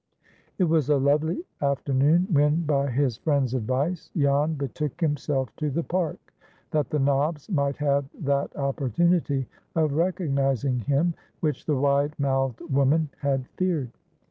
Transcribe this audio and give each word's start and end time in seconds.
It 0.57 0.63
was 0.63 0.89
a 0.89 0.97
lovely 0.97 1.45
afternoon 1.61 2.25
when, 2.31 2.63
by 2.63 2.89
his 2.89 3.17
friend's 3.17 3.53
advice, 3.53 4.09
Jan 4.17 4.55
betook 4.55 4.99
himself 4.99 5.55
to 5.57 5.69
the 5.69 5.83
Park, 5.83 6.33
that 6.71 6.89
the 6.89 6.97
nobs 6.97 7.51
might 7.51 7.75
have 7.77 8.05
that 8.19 8.55
opportunity 8.55 9.45
of 9.75 9.93
recognizing 9.93 10.79
him 10.79 11.13
which 11.41 11.67
the 11.67 11.75
wide 11.77 12.15
mouthed 12.19 12.61
woman 12.61 13.09
had 13.19 13.47
feared. 13.57 13.91